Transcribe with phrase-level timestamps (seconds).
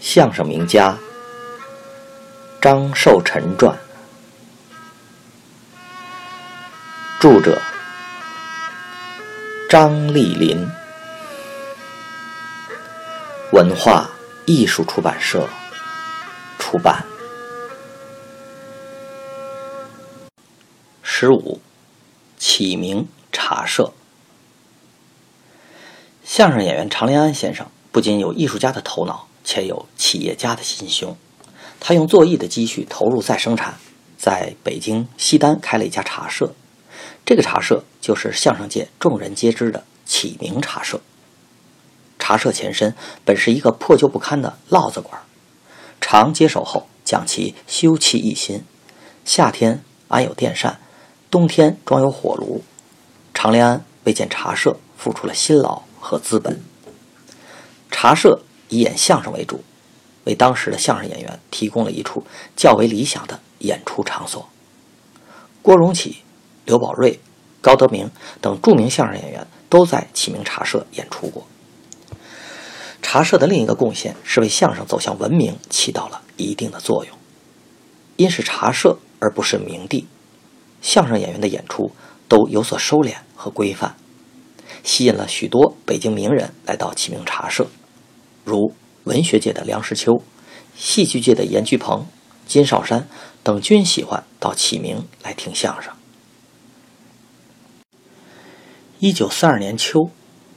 [0.00, 0.96] 相声名家
[2.60, 3.78] 张寿臣传，
[7.20, 7.60] 著者
[9.68, 10.66] 张丽林，
[13.52, 14.08] 文化
[14.46, 15.46] 艺术出版社
[16.58, 17.04] 出版。
[21.02, 21.60] 十五，
[22.38, 23.92] 启明茶社。
[26.24, 31.16] 相声演员常连安先生不仅有艺术家的头脑，且有企业家的心胸。
[31.80, 33.78] 他用做艺的积蓄投入再生产，
[34.18, 36.52] 在北京西单开了一家茶社。
[37.24, 41.00] 这个茶社就是相声界众人皆知的启明茶社。
[42.18, 45.18] 茶社前身本是一个破旧不堪的烙子馆，
[45.98, 48.62] 常接手后将其修葺一新。
[49.24, 50.78] 夏天安有电扇，
[51.30, 52.62] 冬天装有火炉。
[53.32, 55.84] 常连安为建茶社付出了辛劳。
[56.00, 56.62] 和资本，
[57.90, 59.62] 茶社以演相声为主，
[60.24, 62.24] 为当时的相声演员提供了一处
[62.56, 64.48] 较为理想的演出场所。
[65.62, 66.22] 郭荣启、
[66.64, 67.20] 刘宝瑞、
[67.60, 71.46] 高德明等著名相声演员都在启明茶社演出过。
[73.02, 77.16] 茶社的另一个贡献是为相声走向文明起到了一定的作用。
[78.16, 80.06] 因是茶社而不是名地，
[80.82, 81.92] 相声演员的演出
[82.28, 83.94] 都有所收敛和规范。
[84.82, 87.68] 吸引了许多北京名人来到启明茶社，
[88.48, 90.22] 如文学界的梁实秋、
[90.74, 92.06] 戏剧界的严菊鹏、
[92.46, 93.06] 金少山
[93.42, 95.92] 等，均喜欢到启明来听相声。
[98.98, 100.10] 一九四二年秋，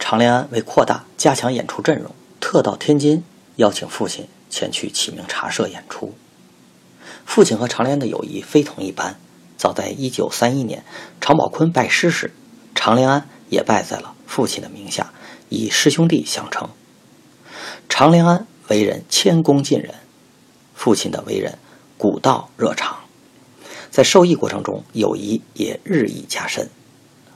[0.00, 3.22] 常连安为扩大加强演出阵容，特到天津
[3.56, 6.12] 邀请父亲前去启明茶社演出。
[7.24, 9.16] 父亲和常连安的友谊非同一般，
[9.56, 10.84] 早在一九三一年，
[11.20, 12.34] 常宝坤拜师时，
[12.74, 13.28] 常连安。
[13.48, 15.12] 也拜在了父亲的名下，
[15.50, 16.68] 以师兄弟相称。
[17.98, 19.94] 常连安为人谦恭尽人，
[20.74, 21.58] 父亲的为人
[21.96, 22.98] 古道热肠，
[23.90, 26.68] 在受益过程中，友谊也日益加深。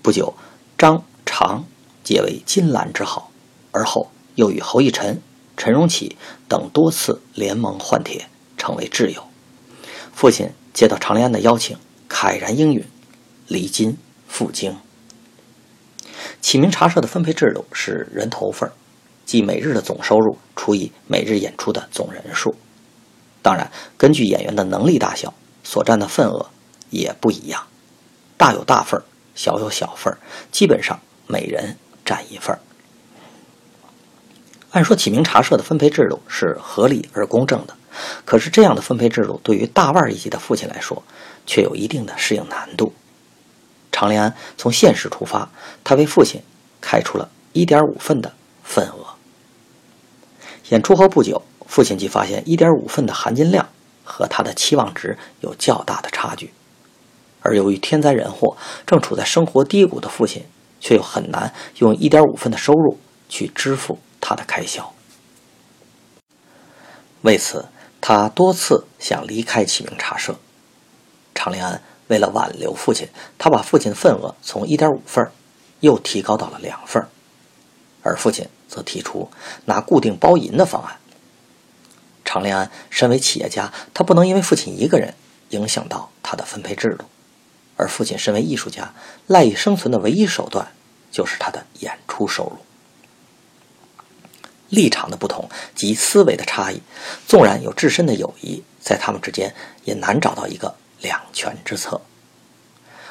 [0.00, 0.34] 不久，
[0.78, 1.64] 张常
[2.04, 3.32] 结为金兰之好，
[3.72, 5.20] 而后又与侯逸臣、
[5.56, 9.24] 陈荣启等多次联盟换帖，成为挚友。
[10.12, 11.76] 父亲接到常连安的邀请，
[12.08, 12.84] 慨然应允，
[13.48, 13.98] 离京
[14.28, 14.76] 赴京。
[16.40, 18.72] 启明茶社的分配制度是人头份儿
[19.24, 22.54] 即每日的总收入除以每日演出的总人数。
[23.42, 26.46] 当然，根据演员的能力大小，所占的份额
[26.90, 27.66] 也不一样，
[28.36, 29.02] 大有大份
[29.34, 30.16] 小有小份
[30.50, 32.58] 基本上每人占一份
[34.70, 37.76] 按说启明茶社的分配制度是合理而公正的，
[38.24, 41.02] 可是这样的分配制度对于大腕一级的父亲来说，
[41.46, 42.92] 却有一定的适应难度。
[43.92, 45.48] 常连安从现实出发，
[45.84, 46.42] 他为父亲
[46.80, 48.32] 开出了一点五份的。
[50.70, 53.68] 演出后不久，父亲即发现一点五份的含金量
[54.02, 56.52] 和他的期望值有较大的差距，
[57.42, 60.44] 而由于天灾人祸，正处在生活低谷的父亲，
[60.80, 62.98] 却又很难用一点五份的收入
[63.28, 64.92] 去支付他的开销。
[67.22, 67.66] 为此，
[68.00, 70.36] 他多次想离开启明茶社。
[71.34, 71.80] 常连安。
[72.08, 73.08] 为了挽留父亲，
[73.38, 75.26] 他把父亲的份额从一点五份
[75.80, 77.02] 又提高到了两份
[78.04, 79.28] 而父亲则提出
[79.64, 80.96] 拿固定包银的方案。
[82.24, 85.14] 常连安身为企业家，他不能因为父亲一个人
[85.48, 87.06] 影响到他的分配制度，
[87.76, 88.94] 而父亲身为艺术家，
[89.26, 90.68] 赖以生存的唯一手段
[91.10, 92.58] 就是他的演出收入。
[94.68, 96.80] 立场的不同及思维的差异，
[97.26, 99.52] 纵然有至深的友谊，在他们之间
[99.84, 100.76] 也难找到一个。
[101.00, 102.00] 两全之策。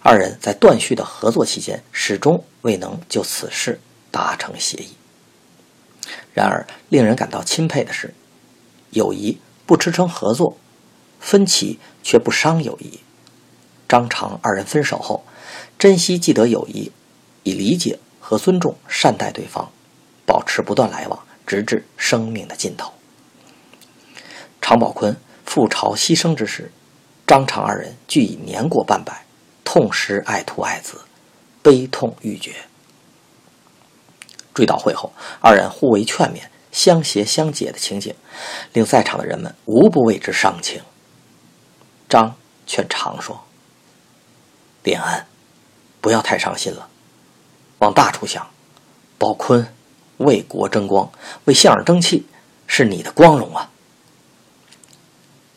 [0.00, 3.78] 二人在断续的合作期间，始终未能就此事
[4.14, 4.90] 达成协议。
[6.32, 8.14] 然而，令人感到钦佩的是，
[8.90, 10.56] 友谊不支撑合作，
[11.18, 13.00] 分歧却不伤友谊。
[13.88, 15.24] 张常二人分手后，
[15.76, 16.92] 珍惜既得友谊，
[17.42, 19.72] 以理解和尊重善待对方，
[20.24, 22.92] 保持不断来往，直至生命的尽头。
[24.60, 26.70] 常宝坤赴朝牺牲之时。
[27.26, 29.24] 张常二人俱已年过半百，
[29.64, 31.00] 痛失爱徒爱子，
[31.62, 32.54] 悲痛欲绝。
[34.54, 38.14] 追悼会后，二人互为劝勉、相携相解的情景，
[38.72, 40.80] 令在场的人们无不为之伤情。
[42.08, 42.36] 张
[42.66, 43.44] 劝常说
[44.84, 45.26] ：“连安，
[46.00, 46.88] 不要太伤心了，
[47.78, 48.48] 往大处想，
[49.18, 49.74] 宝坤
[50.18, 51.10] 为国争光，
[51.46, 52.26] 为相声争气，
[52.66, 53.70] 是你的光荣啊。”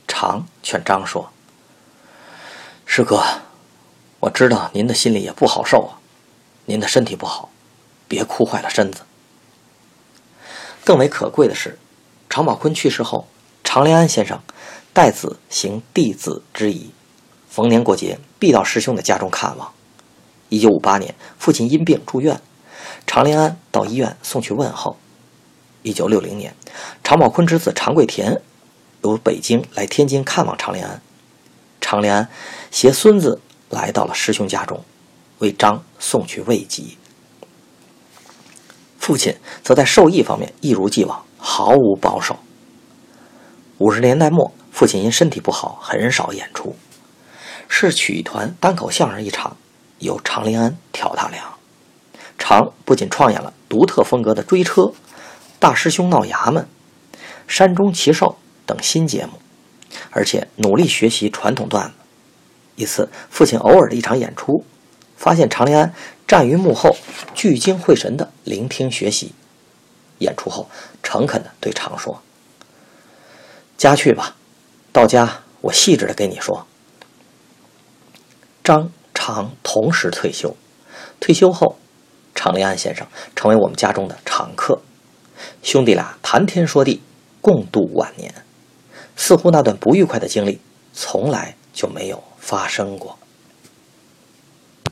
[0.07, 1.31] 常劝张说。
[2.85, 3.21] 师哥，
[4.21, 5.99] 我知道您的心里也不好受啊，
[6.65, 7.49] 您的身体不好，
[8.07, 9.01] 别哭坏了身子。
[10.83, 11.77] 更为可贵的是，
[12.29, 13.27] 常宝坤去世后，
[13.63, 14.41] 常连安先生
[14.93, 16.91] 代子行弟子之仪，
[17.49, 19.73] 逢年过节必到师兄的家中看望。
[20.49, 22.39] 一九五八年，父亲因病住院，
[23.05, 24.97] 常连安到医院送去问候。
[25.83, 26.55] 一九六零年，
[27.03, 28.41] 常宝坤之子常贵田
[29.03, 31.01] 由北京来天津看望常连安，
[31.81, 32.29] 常连安
[32.71, 34.83] 携孙子来到了师兄家中，
[35.39, 36.83] 为张送去慰藉。
[39.07, 39.33] 父亲
[39.63, 42.35] 则在授艺方面一如既往，毫无保守。
[43.77, 46.75] 五十年代末，父亲因身体不好，很少演出，
[47.69, 49.55] 是曲艺团单口相声一场。
[49.99, 51.41] 由常连安挑大梁，
[52.37, 54.91] 常不仅创演了独特风格的追车、
[55.57, 56.67] 大师兄闹衙门、
[57.47, 59.39] 山中奇兽等新节目，
[60.11, 61.93] 而且努力学习传统段子。
[62.75, 64.65] 一次，父亲偶尔的一场演出，
[65.17, 65.93] 发现常连安
[66.25, 66.95] 站于幕后，
[67.35, 69.33] 聚精会神地聆听学习。
[70.19, 70.69] 演出后，
[71.03, 72.21] 诚恳地对常说
[73.77, 74.37] ：“家去吧，
[74.93, 76.65] 到家我细致地给你说。”
[78.63, 78.91] 张。
[79.19, 80.55] 常同时退休，
[81.19, 81.75] 退休后，
[82.33, 83.05] 常连安先生
[83.35, 84.79] 成为我们家中的常客，
[85.63, 87.01] 兄弟俩谈天说地，
[87.41, 88.33] 共度晚年，
[89.17, 90.61] 似乎那段不愉快的经历
[90.93, 93.17] 从来就没有发生过。